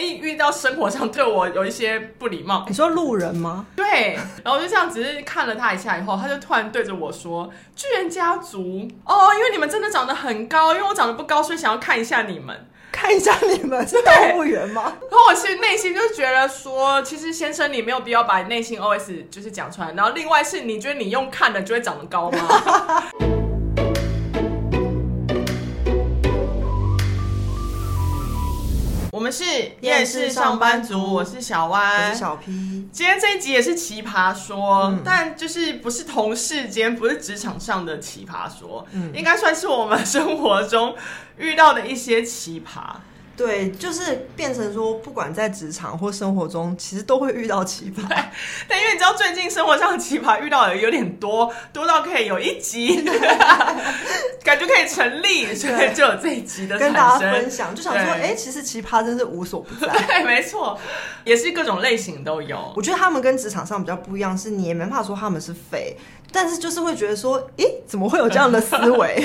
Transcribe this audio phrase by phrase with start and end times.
[0.00, 2.64] 容易遇到生活上对我有一些不礼貌。
[2.66, 3.66] 你说路人吗？
[3.76, 14.82] 对，然后我就这样只是看了他一下以后，他就突然对着我说：“巨人家族哦，因为你们真的长得很高，因为我长得不高，所以想要看一下你们。”看一下你们 是动物园吗？
[15.02, 19.92] 然后我其实内心就觉得说，其实先生你没有必要把内心 OS 就是讲出来。
[19.92, 23.04] 然后另外是，你觉得你用看的就会长得高吗？
[29.20, 29.44] 我们是
[29.82, 32.50] 厌世上班族，我是小湾，我是小 P。
[32.90, 40.96] 今天这一集也是奇葩说，嗯、但就是不是同事间，不是职场上的奇葩说，嗯、应该算是我们生活中
[41.36, 42.94] 遇到的一些奇葩。
[43.40, 48.02] 对，就是变成说，不管在职场或生活中，其实都会遇到奇葩。
[48.68, 53.02] 但因为你知道，最近生活上的奇葩遇到的有点多，多到可以有一集，
[54.44, 57.74] 感觉可以成立，所以就有这一集的跟大家分享。
[57.74, 59.90] 就想说，哎，其实奇葩真是无所不在。
[60.06, 60.78] 对，没错，
[61.24, 62.74] 也是各种类型都有。
[62.76, 65.96] 我觉得他们跟职场上比较不一样，是你也没办法说他们是废。
[66.32, 69.16] 但是就是会觉得说，诶，怎么会有这样的思维？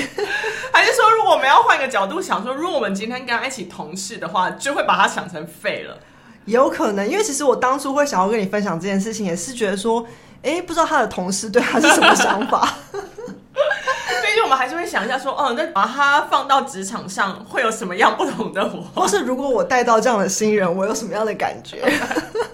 [0.72, 5.98] 还是说，我们要换个角度想说，如果我们今天跟他一起同事的话，就会把他想成废了？
[6.44, 10.06] 有可能，因为其实我当初会想要跟你分享这件事情，也是觉得说，
[10.42, 12.74] 诶，不知道他的同事对他是什么想法。
[14.36, 18.82] 毕竟我们还是会想一下说，哦，那把他放到职场上会有什么样不同的我？
[18.94, 21.82] 或是如果我带到这样的新人，我有什么样的感觉？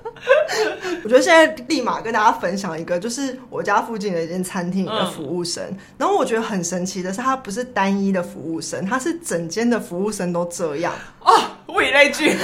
[1.02, 5.60] 我觉得现在立马跟大家分享一个，就是我家附近的一间餐厅的服务生。
[5.70, 11.32] 嗯、然后我觉得很神奇的是，他不是单一的服务生，他是整间的服务生都这样哦。
[11.68, 12.36] 物以类聚，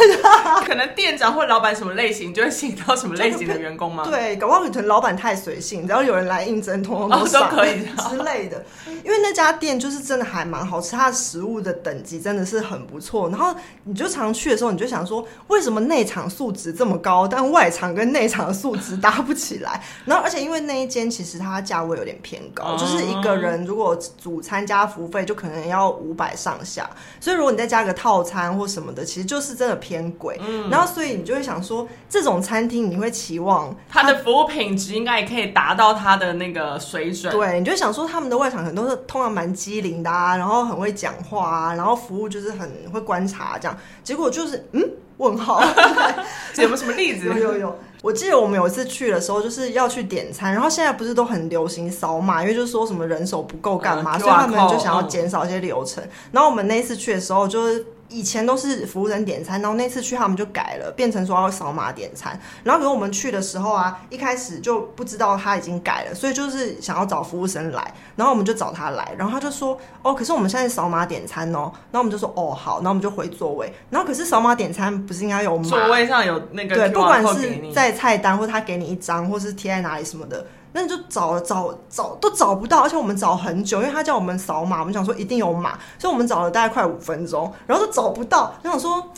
[0.64, 4.02] 可能店长或老板什么类型就会吸引到什么类型的员工吗？
[4.08, 8.64] 对，搞不好可能老板太随性，只要有人来应征，通通都都可以 之类的。
[9.04, 13.28] 因为那家店就是真的还蛮好吃，它的食物的等级真的是很不错。
[13.28, 13.54] 然后
[13.84, 19.82] 你就常去的时候，你就想说，为什么内场素质这么高，但外场跟内场的素质搭不起来？
[20.04, 26.88] 然后而且因为那一间其实它价位有点偏高，嗯、就是一个人如果主餐加服务费就可能要五百上下，
[27.20, 30.38] 所以如果你再加个套餐或什么的，其实就是真的偏贵。
[30.46, 37.32] 嗯，然后所以你就会想说，这种餐厅你会期望它的 服务品质应该也可以达到它的那个水准。
[37.32, 43.76] 对，你就想说他们的外场很多是通常蛮机灵的啊，然后很会讲话啊，然后服务就是很会观察这样。
[44.02, 44.82] 结果就是嗯，
[45.18, 45.60] 问号，
[46.56, 47.26] 有没有什么例子？
[47.28, 47.78] 有有有。
[48.00, 56.02] 我记得我们有一次去的时候，就是要去点餐，然后现在不是都很流行扫码，因为就是说什么人手不够干嘛，嗯、所以他们就想要减少一些流程。
[56.04, 57.84] 嗯、然后我们那一次去的时候，就是。
[58.08, 62.38] 以前都是服务生点餐，然后那次去他们就改了，变成说要扫码点餐。
[62.64, 73.72] 然后可是我们去的时候啊，一开始就不知道他已经改了，所以就是想要找服务生来，然后我们就找他来，然后他就说：“哦，可是我们现在扫码点餐哦。”然后我们就说：“哦，好。”然后我们就回座位。
[73.90, 75.64] 然后可是扫码点餐不是应该有码？
[75.64, 80.46] 座位上有那个对，不管是在菜单或他给你一张，或是贴在哪里什么的。
[80.78, 88.54] 那你就找找找都找不到，而且我们找很久，因为他叫我们扫码，我们想说一定有码，所以我们找了大概快五分钟，然后都找不到。
[88.62, 89.10] 然后说，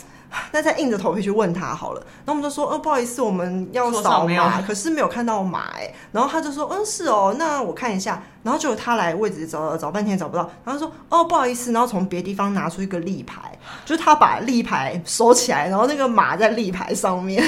[0.51, 2.01] 那再硬着头皮去问他好了。
[2.25, 5.93] 然后我们就说，哦，不好意思，我们要扫码，可是没有看到码哎。
[6.11, 8.23] 然后他就说，嗯，是哦，那我看一下。
[8.41, 13.39] 然后就他来位置找找半天找不到，然后说，哦，不好意思，然后从别地方拿出一个立牌，
[13.85, 17.43] 就是他把立牌收起来，然后那个码在立牌上面。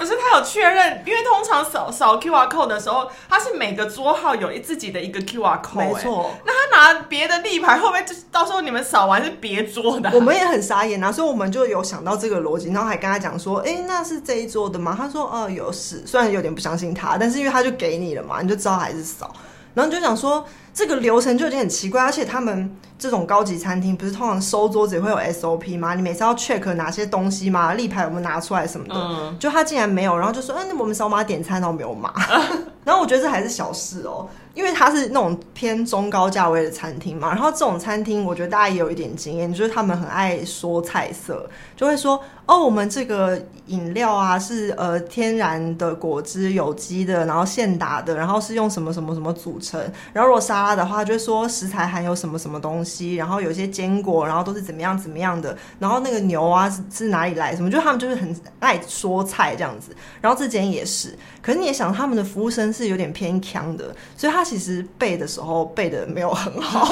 [0.00, 6.30] 不是他有确认，因为通常扫扫 QR code 的时候，他是每个桌号有自己的一个 QR code，没错。
[6.46, 10.10] 那他拿别的立牌，会不会就是到时候你们扫完是别桌的？
[10.14, 14.94] 我们也很傻眼啊，所以我们就有想到这个逻辑，然后还跟他讲说，哎、欸，那是这一桌的吗？
[14.98, 19.30] 他说，哦、呃，有是，虽然有点不相信他，但是因为他就给你了嘛，你就知道还是扫。
[19.74, 25.94] 然后你就想说，这个流程就有点很奇怪，而且他们这种高级餐厅不是通常收桌子也会有 SOP 吗？
[25.94, 27.74] 你每次要 check 哪些东西吗？
[27.74, 28.94] 立牌有没有拿出来什么的？
[28.94, 32.12] 嗯、就他竟然没有，然后就说，嗯、我们扫码点餐都没有码。
[32.82, 34.28] 然后我觉得这还是小事哦。
[34.52, 49.80] 因为它是那种偏中高价位的餐厅嘛，然后这种餐厅我觉得大家也有一点经验，就是他们很爱说菜色，就会说哦，我们这个饮料啊是呃天然的果汁、有机的，然后现打的，然后是用什么什么什么组成。
[50.12, 55.56] 然后如果沙拉的话，就会说食材含有什么什么东西，然后有些坚果，然后都是怎么样怎么样的。
[55.78, 57.56] 然后那个牛啊是是哪里来？
[57.56, 57.70] 什么？
[57.70, 59.96] 就他们就是很爱说菜这样子。
[60.20, 64.44] 然后这间也是，可是你也想他们的服务生是有点偏强的，所以他。
[64.50, 66.84] 其实背的时候背的没有很好，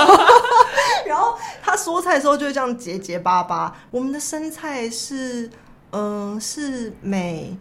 [1.04, 3.76] 然后他说菜的时候就会这样结结巴巴。
[3.90, 5.50] 我们的生菜是，
[5.90, 7.56] 嗯、是美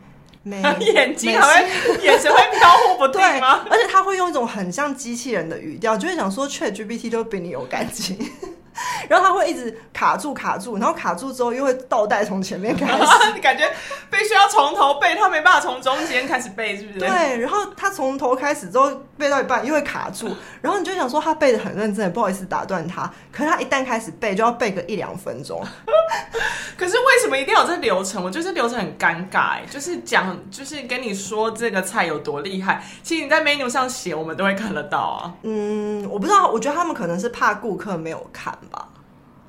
[0.47, 0.61] 美
[0.93, 1.69] 眼睛还会
[2.03, 3.65] 眼神会飘忽不定吗？
[3.69, 8.17] 而且他会用一种很像机器人的语调，就会想说 ChatGPT 都比你有感情。
[9.09, 13.63] 然后他会一直卡住卡住，然后卡住之后又会倒带从前面开始，你 感觉
[14.09, 16.99] 必须要从头背，他没办法从中间开始背，是不是？
[16.99, 20.29] 对，然后他从头开始之后背到一半又会卡住，
[20.61, 25.63] 然后你就想说他背的很认真，也不好意思打断他，可是他一旦开始背就要背个一两分钟。
[26.77, 28.23] 可是为什么一定要有这流程？
[28.23, 35.33] 我觉得这流程很尴尬，哎，就是讲，就是跟你说这个菜有多厉害，其实你在 menu 上写，我们都会看得到啊。
[35.41, 38.66] 嗯，我不知道，我觉得他们可能是怕顾客没有看吧。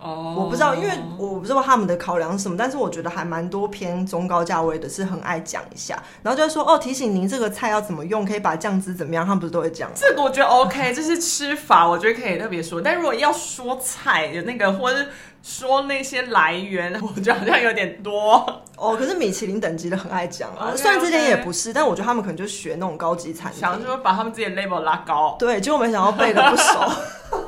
[0.01, 9.91] 哦，我不知道，因为我不知道他们的考量是什么，但是我觉得还蛮多偏中高价位的，是很爱讲一下，然后就会说哦，提醒您这个菜要怎么用，可以把酱汁怎么样，他们不是都会讲。
[9.95, 12.81] 这个我觉得 OK，这是吃法，我觉得可以特别说。
[12.81, 15.09] 但如果要说菜的那个，或者是
[15.43, 18.97] 说那些来源，我觉得好像有点多哦。
[18.97, 25.37] 可是米其林等级的很爱讲啊，虽然之前也不是，但我觉得他们可能就学那种高级餐厅，想说把他们自己的 label 拉高。
[25.41, 26.63] 对，结果没想到背的不熟。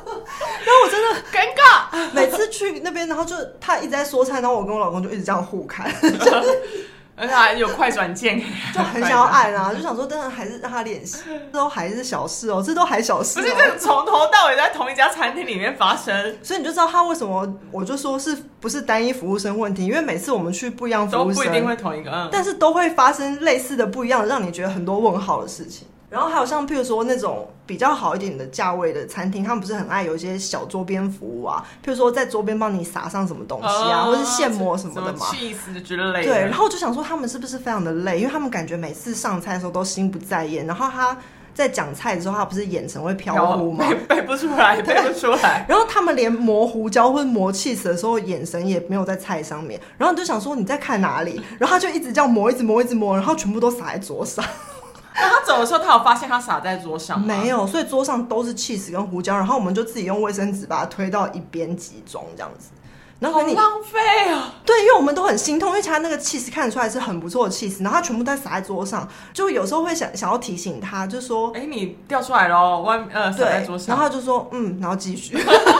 [0.65, 5.91] 然后我真的尴尬， 每次去那边，然后就他一直在说菜，然后我跟我老公就一直这样互看，
[7.15, 8.39] 而且还有快转键，
[8.73, 11.19] 就很想要按啊，就想说，但是还是让他练习，
[11.51, 25.87] 这都还是小事哦，这都还小事，哦，不是这从头到尾在同一家餐厅里面发生，所以你就知道他为什么，我就说是不是单一服务生问题，因为每次我们去不一样服务生，都不一定会同一个，但是都会发生类似的不一样，让你觉得很多问号的事情。
[26.11, 36.25] 然后还有像譬如说那种比较好一点的价位的餐厅，他们不是很爱有一些小桌边服务啊，譬如说在桌边帮你撒上什么东西啊，哦、或是现磨什么的嘛，气死之类的。
[36.25, 41.17] 对，然后我就想说他们是不是非常的累，因为他们感觉每次上菜的时候都心不在焉，然后他
[41.53, 43.85] 在讲菜的时候，他不是眼神会飘忽吗？
[43.87, 45.63] 背 背不出来， 背不出来。
[45.69, 51.41] 然后他们连磨胡椒或者磨起司的时候，眼神也没有在菜上面，然后你就想说你在看哪里？
[51.57, 54.43] 然后他就一直这样磨，一直磨，一直磨，然后全部都撒在桌上。
[55.15, 57.25] 那他走的时候，他有发现他洒在桌上吗？
[57.27, 62.69] 没有，所以桌上都是起司跟胡椒，然后我们就自己用卫生纸把它推到一边集中这样子。
[63.19, 63.99] 然后你浪费
[64.31, 64.51] 啊！
[64.65, 75.37] 对，因为我们都很心痛，因为他那个起司看得出来是很不错的起司，然后他全部都洒在桌上，就有时候会想想要提醒他，就说：“哎，你掉出来了，外呃洒在桌上。”然后他就说：“嗯，然后继续。”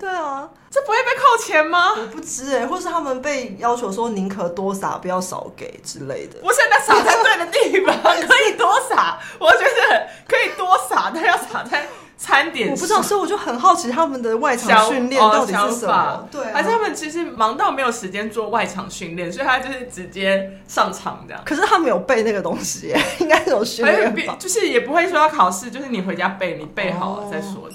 [0.00, 1.92] 对啊，这不会被扣钱吗？
[1.94, 6.40] 我不知哎、欸，或是他们被要求说宁可多撒，不要少给之类的。
[6.40, 11.86] 不是，那撒在对的地方 可以多撒，我觉得可以多撒，但要撒在
[12.20, 12.70] 餐点。
[12.70, 15.92] 我不知道，所以我就很好奇他们的外场训练到底是什么？
[15.94, 21.42] 哦、对、啊，还是他们其实忙到没有时间做外场训练，所以他就是直接上场这样。
[21.46, 27.68] 可是他没有背那个东西， 应该是有训练，就是也不会说要考试，就是你回家背，你背好了再说。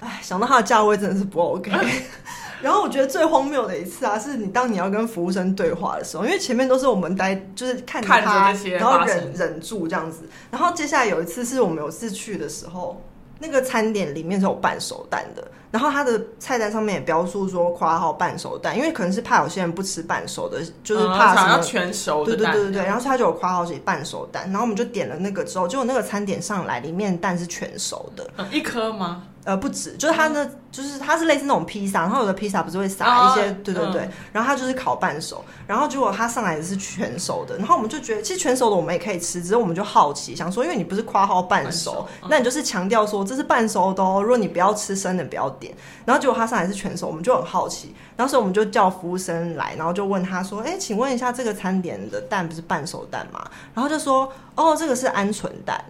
[0.00, 1.70] 哎，想到他的价位真的是不 OK。
[2.60, 10.28] 然后我觉得最荒谬的一次啊，是你当你要跟服务生对话的时候，因为前面都是我们待，就是看着他，看着然后忍忍住这样子。
[10.50, 13.02] 然后接下来有一次是我们有次去的时候，
[13.42, 15.42] 那个餐点里面是有半熟蛋的，
[15.72, 22.52] 然后它的菜单上面也标注说括号半熟蛋，因为可能是怕有些人不吃半熟的，就是怕什么、嗯、全熟的蛋。
[22.52, 29.24] 对对对对对，然后他就有括号写半熟蛋，然后我们就点了那个之后，结果那个餐点上来，里面蛋是全熟的，嗯、一颗吗？
[29.44, 45.74] 呃，不止，就是它呢，就是它是类似那种披萨，然后有的披萨不是会撒一些，哦、对对对，嗯、然后它就是烤半熟，然后结果它上来的是全熟的，然后我们就觉得其实全熟的我们也可以吃，只是我们就好奇，想说，因为你不是夸号半熟，那你就是强调说这是半熟的哦，如果你不要吃生的不要点，
[46.04, 53.44] 然后结果它上来是全熟，我们就很好奇，然后所以我们就叫服务生来，然后就问他说，哎，请问一下这个餐点的蛋不是半熟蛋吗？
[53.74, 55.84] 然后就说，哦，这个是鹌鹑蛋，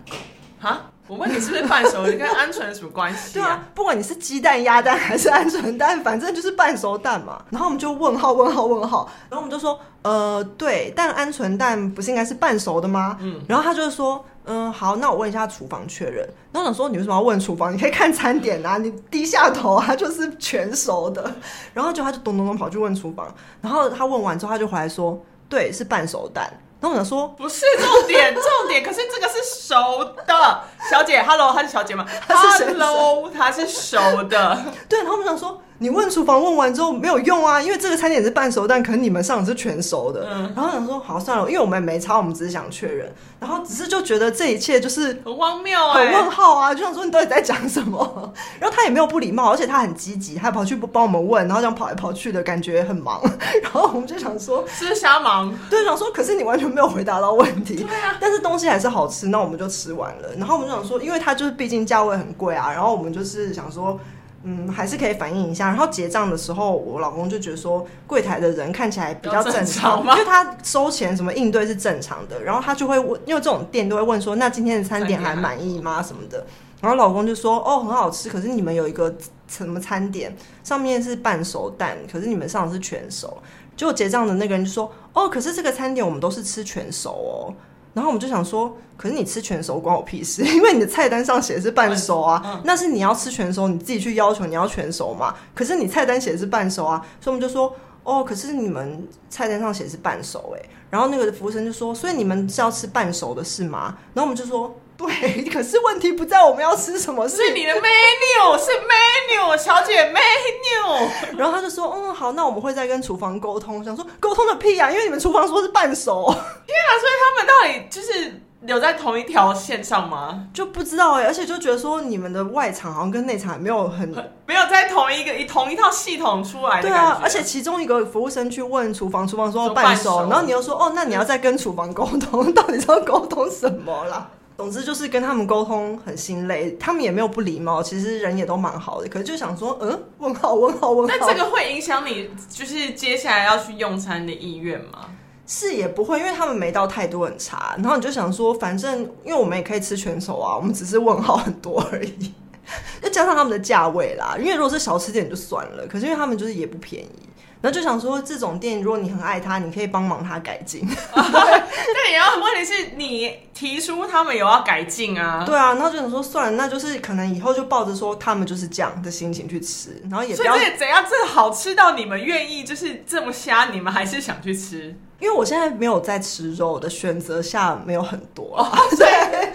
[0.59, 0.81] 哈。
[1.12, 2.07] 我问你是不是半熟？
[2.07, 3.42] 你跟鹌鹑有什么关系啊？
[3.42, 7.45] 对啊，不管你是鸡蛋、鸭蛋还是鹌鹑蛋，反正就是半熟蛋嘛。
[7.50, 9.07] 然后我们就问号、问号、问号。
[9.28, 13.19] 然后我们就说，呃，对，但鹌鹑蛋不是应该是半熟的吗？
[13.21, 13.38] 嗯。
[13.47, 16.26] 然后他就说，嗯、呃，好，那我问一下厨房确认。
[16.50, 17.71] 然后我想说，你为什么要问厨房？
[17.71, 21.31] 你可以看餐点啊，你低下头啊，就是全熟的。
[21.75, 23.26] 然后就他就咚咚咚跑去问厨房。
[23.61, 26.50] 然后他问完之后，他就回来说，对，是半熟蛋。
[26.83, 30.61] 然后我想说，不是重点， 重点，可是这个是熟的，
[30.91, 34.99] 小姐，Hello，她是小姐吗？Hello，她是熟的，对。
[34.99, 35.62] 然后我们想说。
[35.83, 40.29] 你问厨房问完之后没有用啊，因为这个餐点是半熟蛋，可能你们上的是全熟的。
[40.33, 48.33] 嗯，然后想说好算了，因为我们也没差，我们只是想确认，然后只是就觉得这一切就是很荒谬哎，很问号啊，就想说你到底在讲什么？
[48.61, 53.21] 然后他也没有不礼貌，而且他很积极，他还跑去帮我们问，然后这样跑来跑去的感觉很忙。
[53.61, 55.53] 然后我们就想说，是瞎忙。
[55.69, 57.75] 对，想说可是你完全没有回答到问题。
[57.75, 60.29] 对啊，但是东西还是好吃，那我们就吃完了。
[60.39, 63.99] 然后我们就想说，因为它就是毕竟价位很贵啊，然后我们就是想说。
[64.45, 65.69] 嗯，还是可以反映一下。
[65.69, 72.43] 然后结账的时候，我老公就觉得说，柜台的人看起来比较正常，因为他收钱什么应对是正常的。
[72.43, 76.03] 然后他就会问，因为这种店都会问说，那今天的餐点还满意吗？
[76.03, 76.45] 什么的。
[76.81, 79.15] 然后老公就说：“哦，很好吃，可是你们有一个
[79.47, 83.39] 什么餐点，上面是半熟蛋，可是你们上的是全熟。”
[83.77, 87.55] 结果结账的那个人就说：“哦，可是这个餐点我们都是吃全熟哦。”
[87.95, 95.35] 然后我们就想说：“可是你吃全熟关我屁事， 因为你的菜单上写的是半熟啊，嗯、那是你要吃全熟，你自己去要求你要全熟嘛。
[95.55, 103.97] 可是你菜单写的是半熟啊，所以我们就说。”哦，可是你们菜单上写是半熟哎，然后那个服务生就说，所以你们是要吃半熟的是吗？
[104.13, 104.75] 然后我们就说，
[105.06, 111.09] 对，可是问题不在我们要吃什么，是你的 menu 是 menu 小姐 menu。
[111.38, 116.26] 然后他就说，嗯，好，那我们会再跟厨房沟通，想说沟通个屁啊，因为你们厨房说是半熟。
[116.32, 118.42] 天啊，所以他们到底就是。
[118.62, 120.47] 留在同一条线上吗？
[120.54, 124.09] 就不知道哎、欸，而且就觉得说你们的外场好像跟内场没有很
[124.47, 126.88] 没有在同一个一同一套系统出来的。
[126.88, 134.30] 对啊，而且其中一个服务生去问厨房，厨房说半熟，然后你又说哦，那你要再跟厨房沟通， 到底是要沟通什么啦？
[134.62, 141.12] 总之就是跟他们沟通很心累，他们也没有不礼貌，其实人也都蛮好的，可是就想说嗯，问号问号问号。
[141.19, 145.09] 那这个会影响你就是接下来要去用餐的意愿吗？
[145.49, 152.33] 是也不会，因为他们没到太多很差，然后你就想说，反正因为我们也可以吃全熟啊，我们只是问号很多而已，
[153.02, 154.37] 再加上他们的价位啦。
[154.38, 157.28] 因为如果是小吃店就算了，可是因为他们就是也不便宜，
[157.62, 160.87] 然后就想说，这种店如果你很爱他，你可以帮忙他改进。
[161.14, 174.95] 但也要问题是你提出他们有要改进啊，对啊，然后就想说算了，那就是可能以后就抱着说他们就是这样的心情去吃，然后也不要所以这怎样，这好吃到你们愿意就是这么瞎，你们还是想去吃。
[175.21, 179.52] 因为我现在没有在吃肉的选择下没有很多， 啊，对，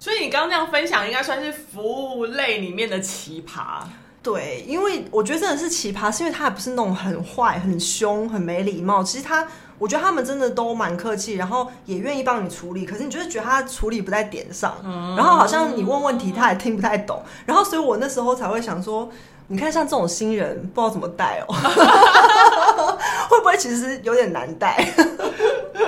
[0.00, 3.84] 所以你刚刚那样分享，应该算是服务类里面的奇葩。
[4.22, 9.02] 对，因为我觉得真的是奇葩，是因为他也不是那种很坏、很凶、很没礼貌。
[9.02, 9.46] 其实他，
[9.78, 12.84] 我觉得他们真的都蛮客气，然后也愿意帮你处理。
[12.84, 17.22] 可是你就是觉得他处理不在点上，嗯，然后好像你问问题他也听不太懂。
[17.46, 19.10] 然后所以我那时候才会想说。
[19.50, 21.54] 你看，像这种新人，不知道怎么带哦，
[23.30, 24.76] 会不会其实有点难带？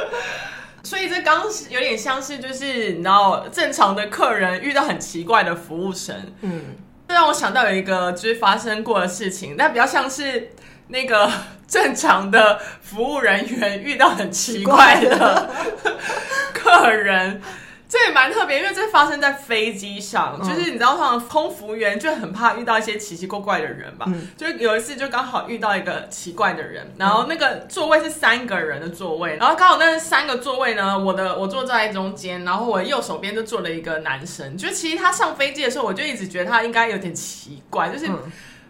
[0.83, 6.63] 所以这刚有点像是，就是你知道，正常的客人遇到很奇怪的服务生，嗯，
[7.11, 10.53] 这让我想到有一个就是发生过的事情，但比较像是
[10.87, 11.29] 那个
[11.67, 15.51] 正常的服务人员遇到很奇怪的
[16.55, 17.43] 客人。
[17.91, 24.07] 这也蛮特别，因为这发生在飞机上，嗯、就是你知道，通常空服员就很怕遇到一些奇奇怪怪的人吧。
[24.09, 34.57] 嗯、就有一次，就刚好遇到一个奇怪的人，然后那个座位是三个人的座位，然后刚好那三个座位呢，我的我坐在中间，然后我右手边就坐了一个男生。
[34.57, 38.17] 就其实他上飞机的时候，我就一直觉得他应该有点奇怪，就是、嗯、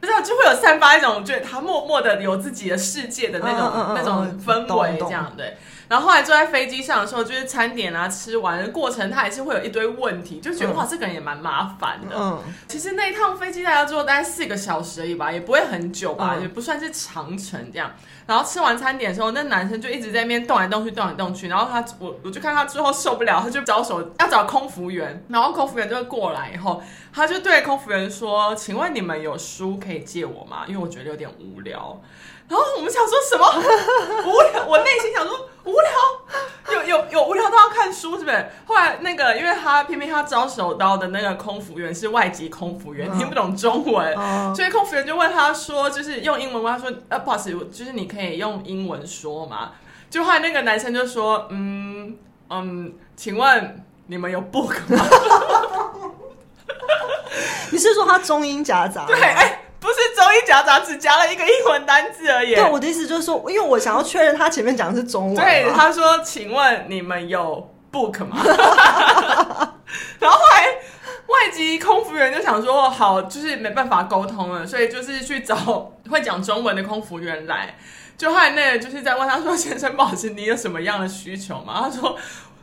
[0.00, 5.58] 不知道就会有散发一种，觉得他默默的有自己的世界的那种、嗯嗯嗯、那种氛围，这样对。
[5.90, 12.14] 然后后来坐在飞机上的时候，就是餐点啊吃完的过程，他还是会有一堆问题，就觉得、嗯、哇，这个人也蛮麻烦的。
[12.16, 17.90] 嗯，其实那一趟飞机大概坐大概四个小时而已吧，也不会很久吧，嗯、也不算是长程这样。
[18.30, 21.48] 然后吃完餐点的时候，那男生就一直在那边动来动去，动来动去。
[21.48, 26.80] 然后他我我就看他最后受不了，他就招手要找空服员，然后空服员就会过来以后，
[27.12, 30.62] 他就对空服员说：“请问你们有书可以借我吗？
[30.68, 32.00] 因为我觉得有点无聊。”
[32.46, 33.46] 然后我们想说什么
[34.24, 34.64] 无聊？
[34.66, 38.46] 我内心想说无聊，有有有无聊到要看书，是不是？
[38.66, 44.16] 后来那个，因为他偏偏他招手到的那个空服员是外籍空服员，听不懂中文，
[44.52, 49.72] 所以空服员就问他说，就是用英文问他说，呃，不好意思，就是你可以用英文说吗？
[50.08, 52.16] 就后来那个男生就说，嗯
[52.48, 55.04] 嗯，请问你们有 book 吗？
[57.70, 59.06] 你是说他中英夹杂？
[59.06, 59.56] 对，哎。
[59.80, 62.54] 不是中英夹杂，只夹了一个英文单字而已。
[62.54, 65.36] 对，我的意思就是说，因为我想要确认他前面讲的是中文。
[65.36, 68.36] 对，他说：“请问你们有 book 吗？”
[70.20, 70.66] 然后后来
[71.28, 77.74] 外籍空服员就想说：“好，就是没办法沟通了，所以就是去找会讲中文的空服员来。”
[78.20, 82.18] 就后来那个就是在问他说：“先生，不好意思，你有什么样的需求吗？”他说：“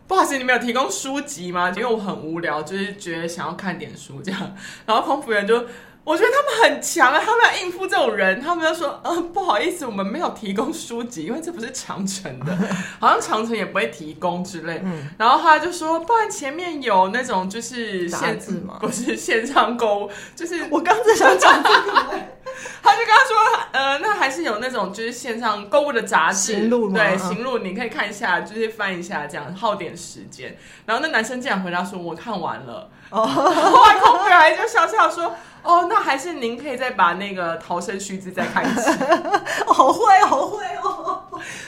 [0.05, 1.73] 不好意思，你们有提供书籍吗？
[1.75, 5.65] 因为我很无聊，就是觉得想要看点书这样。”然后空服员就。
[6.03, 12.57] 我觉得他们很强啊，他们要应付这种人，他们就说：“嗯、呃，不好意思，我们没有提供书籍，因为这不是长城的，
[12.97, 14.81] 好像长城也不会提供之类。
[14.85, 18.77] 嗯”然后他就说：“不然前面有那种就是线字吗？
[18.79, 22.19] 不是线上购物，就是我刚才想讲这个。”
[22.83, 23.35] 他就跟他说
[23.73, 26.99] ：“呃，那还是有那种就是线上购物的杂志，行路吗？
[26.99, 35.35] 对，行路你可以看一下，就是翻一下，这样耗点时间。”然后那男生竟然回答说：“我看完了。”哦，后来空服员还就笑笑说。
[35.63, 38.89] 哦，那还是您可以再把那个逃生须知再看一次。
[39.67, 41.23] 好、哦、会，好会哦！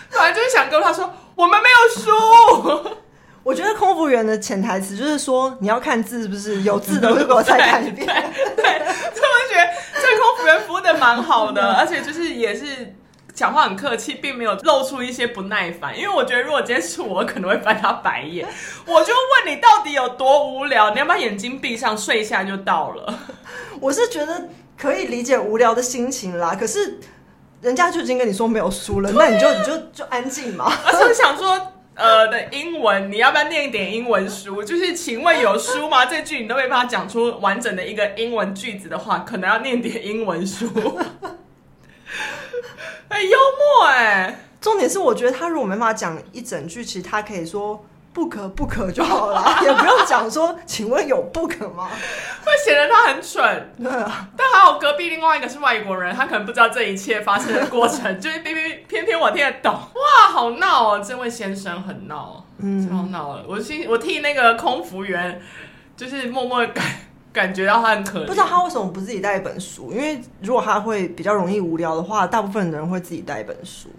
[0.09, 2.99] 本来就是想跟他说，我们没有书。
[3.43, 8.05] 我觉得空服员的潜台词就是说，你要看字是不是有字的，会给我再看一遍。
[8.05, 8.13] 对，
[8.55, 8.79] 对，对，
[9.13, 12.95] 所以我就觉得这空服员服务的蛮好的，而且就是也是
[13.33, 15.97] 讲话很客气，并没有露出一些不耐烦。
[15.97, 18.47] 因为我觉得如果今天是我，可能会翻他白眼。
[18.85, 20.91] 我就问你到底有多无聊？
[20.91, 23.19] 你要把眼睛闭上，睡一下就到了。
[23.79, 26.99] 我是觉得可以理解无聊的心情啦，可是
[27.61, 30.71] 人家就已经跟你说没有书了，那你就你就就安静嘛。
[30.85, 31.73] 而且想说。
[31.99, 34.63] 呃的英文，你要不要念一点英文书？
[34.63, 36.05] 就是请问有书吗？
[36.05, 40.67] 这句你都没办法讲出完整的一个英文句子的话，可能要念点英文书。
[43.09, 47.85] 很幽默哎，重点是我觉得他如果没办法讲一整句，其实他可以说。
[48.11, 51.87] 不可不可就好了，也不用讲说，请问有不可吗？
[52.43, 53.73] 会显得他很蠢。
[53.77, 59.73] 对啊，但还有隔壁另外一个是外国人，他可能不知道这一切发生的过程， 就是偏偏偏偏我听得懂。
[59.73, 61.03] 哇，好闹哦！
[61.05, 63.45] 这位先生很闹，嗯，超闹了。
[63.47, 65.39] 我心我替那个空服员，
[65.95, 66.83] 就是默默感
[67.31, 68.25] 感觉到他很可怜。
[68.25, 69.93] 不知道他为什么不自己带一本书？
[69.93, 73.89] 因为如果他会比较容易无聊的话，大部分的人会自己带一本书。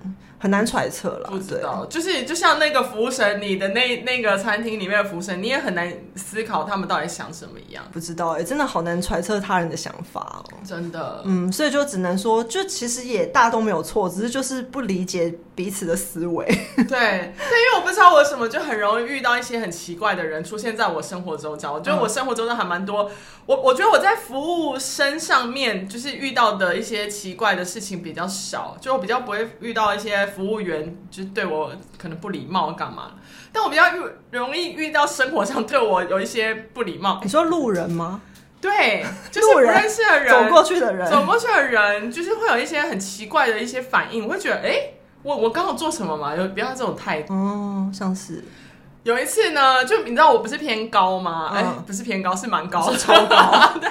[0.42, 7.84] 很难揣测了，不知道，就是就像那个服务生，你的那那个餐厅里面的服务生，你也很难思考他们到底想什么一样。
[7.92, 10.66] 不知道哎、欸，真的好难揣测他人的想法哦、喔。
[10.66, 16.46] 真的，嗯，所以就只能说，就其实也大都没有错，只是就是不理解彼此的思维。
[16.74, 23.10] 对，对，因为我不知道为什么就很容易遇到一些很奇怪的人出现在我生活中，这样我觉得我生活中的还蛮多。
[23.44, 30.29] 我我觉得我在服务生上面，就是遇到的一些奇怪的事情比较少，就我比较不会遇到一些。
[30.30, 33.12] 服务员就是对我可能不礼貌干嘛，
[33.52, 37.20] 但我比较遇容易遇到生活上对我有一些不礼貌。
[37.22, 38.22] 你说路人吗？
[38.60, 44.26] 对，就是不认识的人，走过去的人，走过去的人，就是会有一些很奇怪的一些反应。
[44.26, 46.36] 我会觉得，哎、欸，我我刚好做什么嘛？
[46.36, 47.32] 有不要这种态度。
[47.32, 48.44] 哦，像是
[49.02, 51.50] 有一次呢，就你知道我不是偏高吗？
[51.54, 53.72] 哎、嗯欸，不是偏高，是蛮高，是超高。
[53.80, 53.90] 对，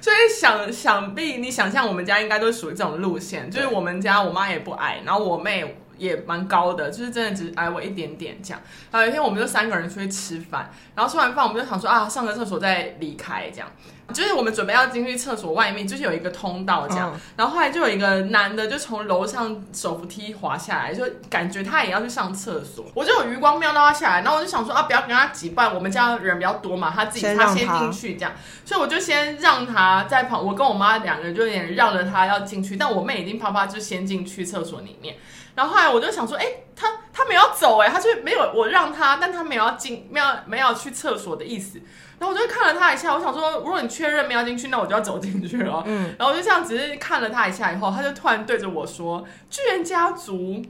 [0.00, 5.76] 所以想想必你想象我们家应该都属于这种路线，就是我们家我妈也不矮，然后我妹。
[5.96, 8.60] 也蛮高的，就是真的只矮我一点点这样。
[8.90, 13.68] 然后有一天我们就三个人出去吃饭，然后吃完饭我们就想说啊，上个厕所再离开这样。
[14.14, 17.10] 就是我们准备要进去厕所外面，就是有一个通道这样。
[17.12, 22.84] 嗯、然后后来就有一个男的就从楼上手扶梯滑下来，就感觉他也要去上厕所。
[22.94, 28.32] 我就有余光瞄到他下来，然后我就想说啊，不要跟他挤，不然我们家人比较多嘛，他自己先他先进去这样。
[28.64, 35.16] 所以我就先让他在旁，我跟我妈两个人就有点绕着他要进去，但我妹已经啪啪就先进去厕所里面。
[35.56, 41.80] 然后后来我就想说，哎，他他没有走，哎，他就没有我让他，但他没有要进，没有没有去厕所的意思。
[42.18, 45.82] 然后我就看了他一下，我想说，如果你确认没有进去，那我就要走进去了。
[45.86, 50.62] 嗯，然后我就这样只是看了他一下以后，他就突然对着我说：“巨人家族。”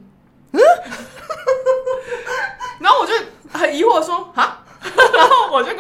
[0.55, 0.61] 嗯，
[2.79, 3.13] 然后我就
[3.53, 5.79] 很疑惑说：“啊？” 然后我就跟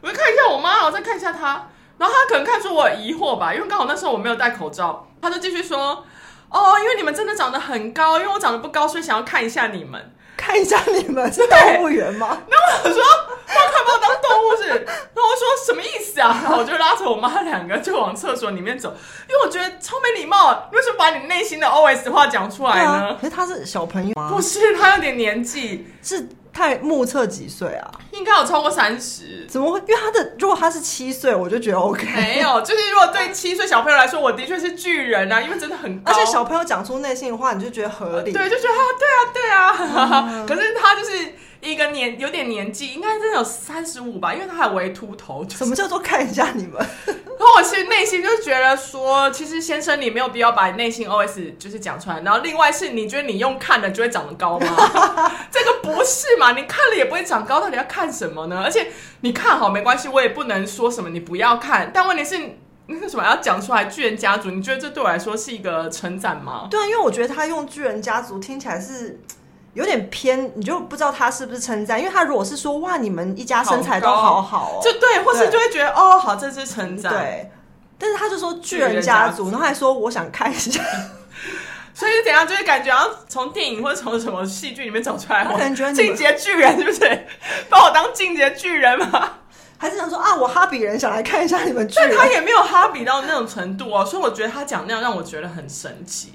[0.00, 6.06] 我就看一下我妈，我再看一下他，然后他可能看出我疑惑吧，因为刚好那时候我没有戴口罩，他就继续说。
[6.50, 12.38] 哦，因为你们真的长得很高，因为我长得不高，所以想要看一下你们，看一下你们是动物园吗？
[12.48, 16.40] 那我说，我看不到当动物是，然后我说什么意思啊？
[16.42, 18.88] 然后我就拉着我妈两个就往厕所里面走，
[19.28, 22.90] 因为我觉得超没礼貌，为什么把你内心的 OS 话讲出来呢？
[22.90, 24.30] 啊、可是他是小朋友吗？
[24.30, 26.28] 不是，他有点年纪是。
[26.52, 27.90] 太目测几岁啊？
[28.12, 29.46] 应该有超过三十。
[29.48, 29.78] 怎么会？
[29.80, 32.06] 因为他的如果他是七岁，我就觉得 OK。
[32.16, 36.12] 没有，就是如果对七岁小朋友来说，我的确是巨人啊，因为真的很高。
[36.12, 38.32] 而且小朋友讲出内心的话，你就觉得合理。
[38.32, 40.28] 对，就觉得啊，对啊，对啊。
[40.30, 41.10] 嗯、可是他就是。
[41.60, 45.46] 一个年有点年纪，应该真的有三十五吧，因为他还微秃头。
[45.48, 46.74] 什么叫做看一下你们？
[47.06, 52.20] 然后我其实内心就觉得说，其实先生你没有必要把内心 OS 就是讲出来。
[52.20, 54.66] 然后另外是你觉得你用看的就会长得高吗？
[55.50, 56.52] 这个不是嘛？
[56.52, 58.62] 你看了也不会长高，到底要看什么呢？
[58.64, 58.88] 而且
[59.20, 61.90] 你看好没关系，我也不能说什么你不要看。
[61.92, 62.38] 但问题是，
[62.86, 63.84] 那个什么要讲出来？
[63.84, 66.68] 巨人家族，你觉得这对我来说是一个称赞吗？
[66.70, 69.20] 对啊，因为我觉得他用巨人家族听起来是。
[69.74, 77.12] 有点偏，你就不知道他是不是称赞，因为他如果是说哇，你们一家身材都好好，哦，就对，或是就会觉得哦，好，这是称赞。
[77.12, 77.50] 对，
[77.96, 80.82] 但是他就说巨人家族，然后还说我想看一下，
[81.94, 87.26] 所以怎样，就会感觉要从电影或者从什么戏剧里面走出来，感觉进阶巨人是不是
[87.70, 89.34] 把我当进阶巨人吗？
[89.78, 96.34] 还是想说啊，我哈比人想来看一下你们巨人，他也没有哈比到那种程度哦，所以我觉得他讲那样让我觉得很神奇。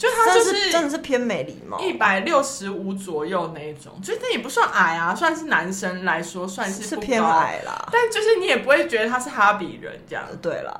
[0.00, 7.86] 就他就是真的是偏没礼貌，一百六十五左右那一种，就他也不算矮啊，算是男生来说算是，是偏矮啦。
[7.92, 10.24] 但就是你也不会觉得他是哈比人这样。
[10.40, 10.72] 对啦，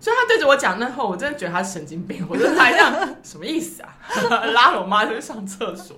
[0.00, 2.26] 所以他对着我讲那后，我真的觉得他是神经病。
[2.28, 3.94] 我就还这样， 什么意思啊？
[4.52, 5.96] 拉着我妈去上厕所，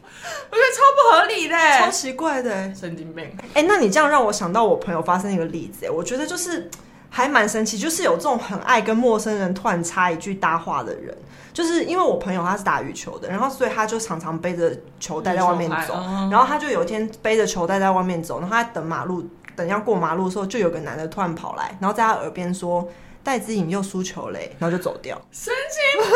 [0.51, 3.25] 我觉得超不合理的，超奇怪的，神经病。
[3.55, 6.71] 哎、欸，那你这样让我想到我朋友发生一个例子，我觉得就是
[7.11, 11.16] 还蛮神奇，就是有这种很爱跟陌生人突然插一句搭话的人，
[11.53, 15.94] 就是因为我朋友他是打羽球的，然后所以他就常常背着球袋在外面走，
[16.31, 22.88] 然后他就有一天背着球袋在外面走，然后他在等马路，等要过马路的时候，就有个男的突然跑来，然后在他耳边说。
[23.21, 25.21] 戴资颖又输球嘞，然后就走掉。
[25.31, 26.11] 神经病！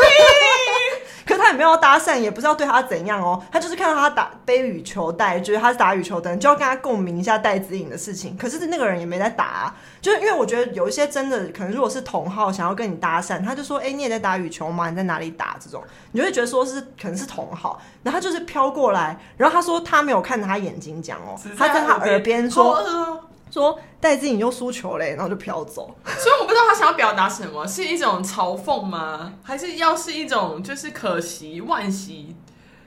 [1.25, 3.41] 可是他也没有搭讪，也不知道对他怎样哦。
[3.51, 8.35] 他就是看到他打背羽球袋，觉得他是打羽球的人，就要跟他共鸣一下戴子颖的事情。
[8.37, 14.89] 可是那个人也没在打啊，就是因为我觉得有一些真的可能，如果是同好想要跟你搭讪，他就说：“哎、欸，你也在打羽球吗？
[14.89, 22.83] 你在哪里打？”这种你就会觉得说是可能是同好，然后他就是飘过来，然后他说他没有看着他眼睛讲哦，他在他耳边说。
[23.53, 25.95] 说戴资颖又输球嘞，然后就飘走。
[26.05, 29.33] 所以我不知道他想要表达什么，是一种嘲讽吗？
[29.43, 32.35] 还是要是一种就是可惜、惋惜？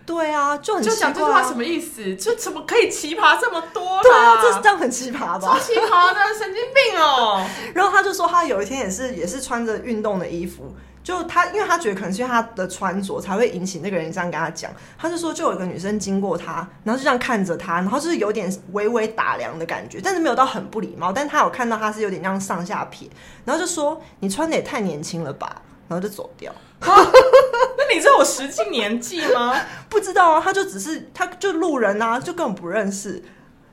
[0.04, 2.16] 对啊，就很就讲这句话什么意思？
[2.16, 4.02] 就怎么可以奇葩这么多？
[4.02, 5.40] 对啊，这是这样很奇葩吧？
[5.40, 7.44] 超奇葩的，神经病哦！
[7.72, 10.74] 然后他就说，他有一天也是也是穿着运动的衣服。
[11.06, 14.68] 就他，因为他觉得可能是因为他的穿着才会引起那个人这样跟他讲。
[14.98, 21.12] 他就说，就有一个女生经过他，然后就这样看着他，然后就是有点微微打量的感觉，但是没有到很不礼貌。
[21.12, 23.08] 但他有看到他是有点这样上下撇，
[23.44, 25.62] 然后就说：“你穿的也太年轻了吧。
[25.86, 26.52] ”然后就走掉。
[26.80, 29.54] 那你知道我实际年纪吗？
[29.88, 33.22] 不知道啊，他就只是他就路人啊，就根本不认识。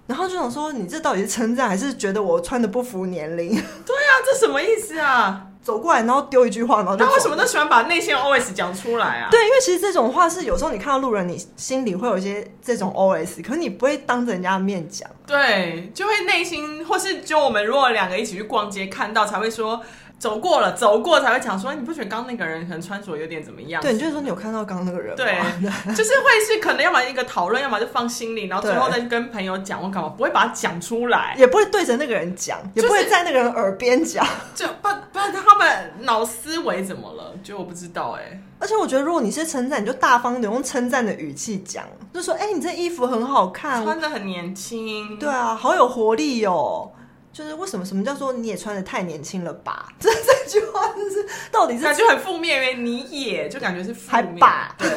[0.05, 3.49] 然后就想说，你这到底是称赞还是觉得我穿的不符年龄？
[3.49, 5.47] 对啊，这什么意思啊？
[5.63, 9.29] 走过来，然后丢一句话，然后就他为什么都喜欢把内心 OS 讲出来啊？
[9.31, 15.09] 对，因为其实这种话是有时候你看到路人，你心里会有一些这种 OS，可是你不会当着人家的面讲。
[15.25, 19.81] 对，就会内心，或是就我们如果两个一起去逛街看到，才会说。
[20.23, 23.81] 走过了，走过才会讲说，你不觉得刚刚那个人可能穿着有点怎么样？
[23.81, 25.15] 对，你就是说你有看到刚刚那个人吗？
[25.17, 25.33] 对，
[25.93, 38.39] 就是会是可能要么一个讨论，要么就放心里，然后最后再去跟朋友讲，我干嘛不会把它讲出来，也不会对着那个人讲，也不会在那个人耳边讲，就不不知道他们脑思维怎么了，就我不知道哎、欸。
[38.59, 41.83] 而且我觉得，如果你是称赞，你就大方的用称赞的语气讲，
[42.13, 46.89] 就说，哎、欸，你这衣服很好看，穿的很年轻，对啊，好有活力哦。
[47.33, 47.83] 就是为什么？
[47.83, 49.89] 什么叫做你也穿的太年轻了吧？
[49.99, 54.87] 这这句话就是到底是感觉很负面，因为你也就感觉是负面，吧对，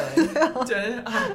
[0.63, 1.27] 觉得啊，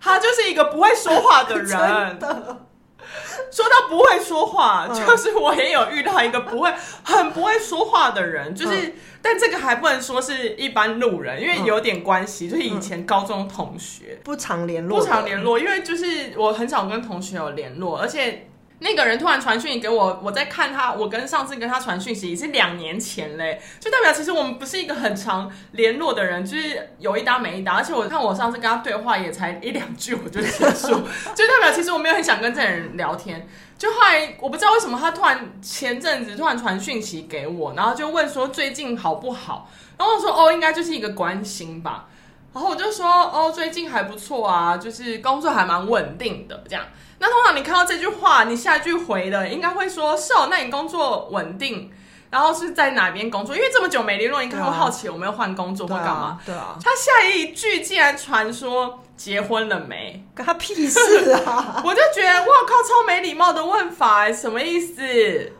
[0.00, 1.68] 他就是一个不会说话的人。
[3.50, 18.48] 说到不会说话，嗯、就是我也有遇到一个不会很不会说话的人，就是，嗯、但这个还不能说是一般路人，因为有点关系，就是以前高中同学，不常联络，不常联络，因为就是我很少跟同学有联络，而且。
[18.84, 30.88] 那个人突然传讯息给我，我在看他，我跟上次跟他传讯息是两年前嘞，就代表其实我们不是一个很常联络的人，就是有一搭没一搭，而且我看我上次跟他对话也才一两句我就结束，
[31.34, 33.48] 就代表其实我没有很想跟这人聊天。
[33.78, 42.06] 就后来我不知道为什么他突然前阵子突然传讯息给我，然后就问说最近好不好，然后我说哦应该就是一个关心吧，
[42.54, 46.84] 然后我就说哦最近还不错啊，就是工作还蛮稳定的这样。
[47.18, 51.90] 那通常你看到这句话，你下一句回的应该会说：“是哦，那你工作稳定，
[52.30, 53.54] 然后是在哪边工作？
[53.54, 56.38] 因为这么久没联络，应该会好奇有没有换工作或干嘛。
[56.46, 59.00] 对啊”对啊，他下一句竟然传说。
[59.16, 60.24] 结婚了没？
[60.34, 60.98] 关他屁事
[61.46, 61.80] 啊！
[61.86, 65.02] 我就觉得，哇靠，超没礼貌的问法，哎，什么意思？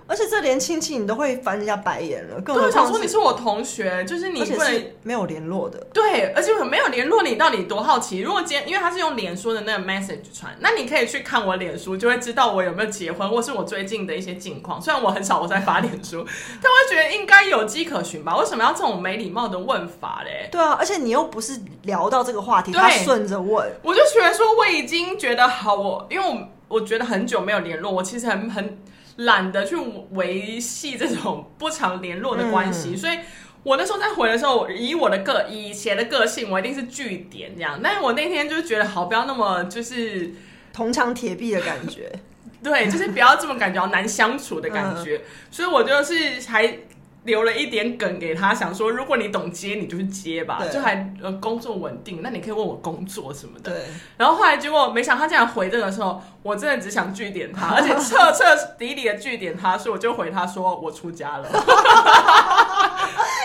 [0.07, 5.79] 而且这连亲戚你都会翻人家白眼了，更我想说你是我同学，就是你不能没有联络的。
[5.95, 8.21] 对，而且我没有联络你，到底多好奇？
[8.21, 14.83] 如果今天，因为他是用脸书的那个 message 传，那你可以去看我脸书，就会知道我有没有结婚，或是我最近的一些近况。
[14.83, 16.27] 虽然我很少我在发脸书，
[16.61, 18.37] 但我觉得应该有迹可循吧？
[18.37, 20.49] 为什么要这种没礼貌的问法嘞？
[20.51, 23.44] 对啊，而且你又不是聊到这个话题，他顺着。
[23.49, 28.79] 问，我就觉得说我已经觉得好，我因为我我觉得很久没有联络，我其实很很
[29.17, 29.77] 懒得去
[30.13, 33.19] 维系这种不常联络的关系，嗯、所以
[33.63, 37.81] 我那时候在回的时候，以我的个以前的个性，我一定是据点这样。
[37.83, 40.33] 但是我那天就觉得好，不要那么就是
[40.73, 42.11] 铜墙铁壁的感觉，
[42.63, 46.79] 对，就是不要这么感觉难相处的感觉，嗯、所以我就是还。
[47.25, 53.73] 留了一点梗给他，想说如果你懂接，你就去接吧，就还呃工作稳定，那你可以问我工作什么的。
[53.73, 53.83] 对。
[54.17, 58.45] 然后后来结果没想到他这样回这个时候，我真的只想据点他， 而且彻彻
[58.79, 61.49] 底底的据点他，所以我就回他说我出家了。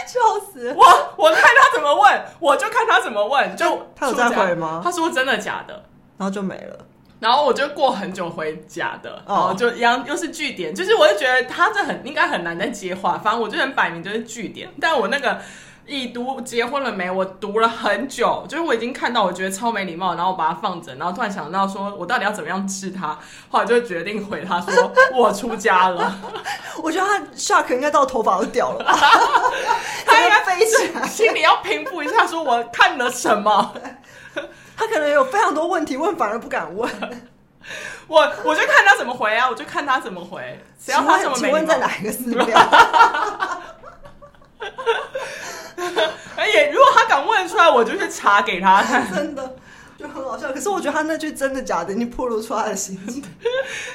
[0.08, 0.20] 笑
[0.52, 0.74] 死！
[0.76, 0.86] 我
[1.18, 4.82] 我看他怎么问，我就看他怎么问，就他有在回吗？
[4.84, 5.84] 他说真的假的，
[6.18, 6.86] 然后就没了。
[7.20, 15.40] 然后我就过很久回家的，哦、然后就一样又是据点，就是我就觉得他这很应该很难再接话，反正我就很摆明就是据点，但我那个。
[15.92, 17.10] 已读结婚了没？
[17.10, 23.18] 我读了很久，就是我已经看到，我觉得超没礼貌，然后我把它放着，然后突然想到说，我到底要怎么样治他？
[23.50, 26.16] 后来就决定回他说， 我出家了。
[26.84, 28.86] 我觉得他 shock 应该到头发都掉了，
[30.06, 33.74] 他应该飞起来，心里要平复一下，说我看了什么？
[34.80, 36.90] 他可能有非常多问题问，反而不敢问。
[38.08, 40.64] 我我就看他怎么回啊，我就看他怎么回。
[40.82, 41.42] 只要他怎么没？
[41.44, 42.46] 请问在哪一个寺庙？
[46.38, 49.06] 而 且如果他敢问出来，我就去查给他看。
[49.14, 49.58] 真的
[49.98, 50.54] 就很好笑。
[50.54, 53.22] 可是我觉得他那句真的假的，你暴露出他的心情，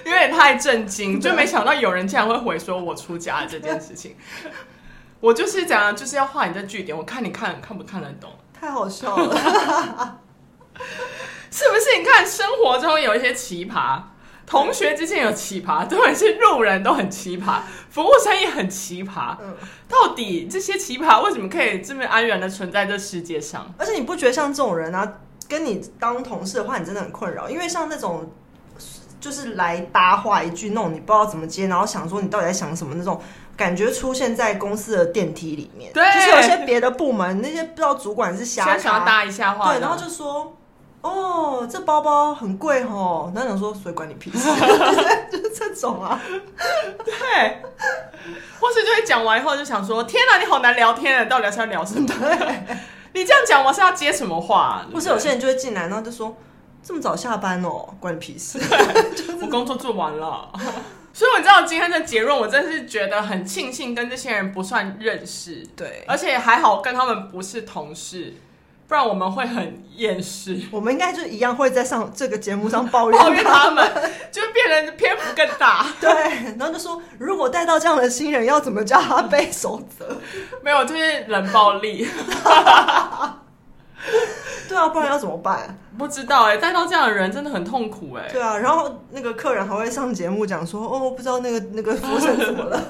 [0.05, 4.15] 有点太震惊，就没想到有人竟然会回说我出家了这件事情。
[5.21, 8.31] 我就是讲，就是要画你的句点，我看你看看不看得懂。
[8.53, 10.21] 太好笑了，
[11.51, 11.99] 是不是？
[11.99, 14.01] 你看生活中有一些奇葩。
[14.47, 19.35] 同学之间有奇葩，对，是路人都很奇葩，服务生也很奇葩。
[19.41, 19.57] 嗯，
[19.89, 23.73] 到底这些奇葩为什么可以这么安然的存在这世界上？
[23.79, 25.15] 而且你不觉得像这种人啊，
[25.49, 28.31] 跟你当同事的话，你真的很困扰，因为像那种
[29.19, 33.19] 就是来搭话一句那种，你不知道怎么接，然后想说你到底在想什么那种
[33.57, 35.91] 感觉，出现在公司的电梯里面。
[35.95, 40.59] 对，就是有些别的部门那些不知道主管是瞎想要搭一下话，对，然后就说。
[41.05, 43.31] 哦，这包包很贵哦。
[43.35, 44.49] 然后想说，谁管你屁事？
[45.31, 46.19] 就是这种啊。
[47.05, 47.63] 对，
[48.59, 51.25] 或是就会讲完以后就想说，天哪，你好难聊天啊！
[51.27, 52.07] 到底是要聊什么？
[52.09, 52.77] 对，
[53.13, 54.87] 你这样讲，我是要接什么话？
[54.93, 56.35] 或是有些人就会进来，然后就说，
[56.83, 58.59] 这么早下班哦，关你屁事。
[59.43, 60.51] 我工作做完了。
[61.13, 68.35] 所以我知道今天的结论，我真是觉得很庆幸跟这些人不算认识，对，而且还好跟他们不是同事。
[68.87, 73.85] 不然我们会很厌世，我们应该就一样会在上这个节目上抱怨抱怨他们，
[74.31, 75.87] 就变得篇幅更大。
[76.01, 76.11] 对，
[76.59, 80.19] 然后就说如果带到这样的新人，要怎么叫他背守则？
[80.63, 82.07] 没有，就是冷暴力。
[84.69, 85.79] 对啊，不然要怎么办？
[85.97, 88.33] 不知道哎、欸，带到这样的人真的很痛苦哎、欸。
[88.33, 92.83] 对啊，然后那个客人还会上节目讲说，哦，不知道那个那个服务生怎么了。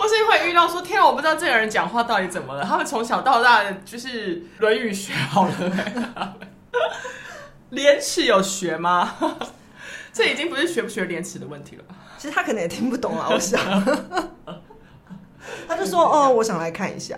[0.00, 2.64] 或是会遇到说，天啊，我不知道这个人讲话到底怎么了。
[2.64, 6.36] 他们从小到大就是《论语》学好了，
[7.68, 9.14] 廉耻有学吗？
[10.10, 11.84] 这已经不是学不学廉耻的问题了。
[12.16, 13.60] 其实他可能也听不懂啊， 我想。
[15.68, 17.14] 他就说：“哦，我想来看一下。”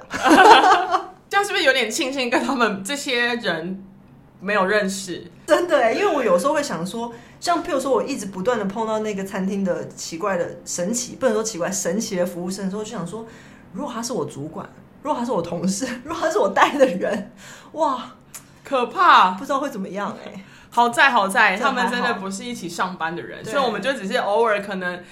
[1.31, 3.81] 这样是不是有点庆幸跟他们这些人
[4.41, 5.31] 没有认识？
[5.47, 7.15] 真的哎，因为我有时候会想说。
[7.43, 13.27] 像譬如说，我一直不断的碰到那个餐厅的奇怪的、神奇，不能说奇怪，神奇的服务生的时候，就想说，
[13.73, 14.65] 如果他是我主管，
[15.03, 17.33] 如果他是我同事，如果他是我带的人，
[17.73, 18.13] 哇，
[18.63, 20.45] 可怕，不知道会怎么样哎、欸。
[20.71, 25.03] 好在好在，他们真的不是一起上班的人，所以我们就只是偶尔可能。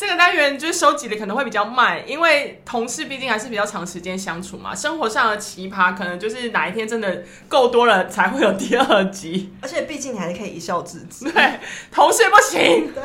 [0.00, 4.74] 这个单元就是收集的可能会比较慢，因为同事毕竟还是比较长时间相处嘛。
[4.74, 9.52] 生活上的奇葩，可能就是哪一天真的够多了，才会有第二集。
[9.60, 11.30] 而且毕竟你还是可以一笑置之。
[11.30, 11.60] 对，
[11.92, 12.90] 同事不行。
[12.94, 13.02] 对，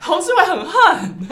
[0.00, 1.28] 同事会很恨，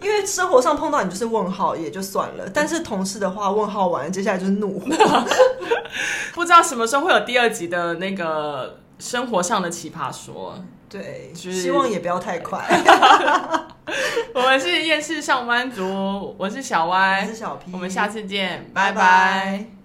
[0.00, 4.86] 因为生活上碰到你就是问号也就算了， 但是同事的话，问号完接下来就是怒火。
[6.32, 10.64] 不知道什么时候会有第二集的那个生活上的奇葩说。
[10.90, 12.66] 对，希望也不要太快。
[14.34, 19.79] 我们是厌世上班族，我是小歪，我是小 P，我们下次见，拜拜。